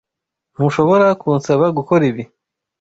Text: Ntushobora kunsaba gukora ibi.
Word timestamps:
Ntushobora 0.53 1.07
kunsaba 1.21 1.65
gukora 1.77 2.03
ibi. 2.11 2.23